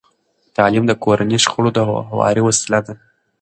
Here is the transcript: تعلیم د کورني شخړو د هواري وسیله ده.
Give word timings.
تعلیم 0.55 0.83
د 0.87 0.91
کورني 1.03 1.37
شخړو 1.43 1.69
د 1.73 1.79
هواري 2.11 2.41
وسیله 2.47 2.79
ده. 2.85 2.93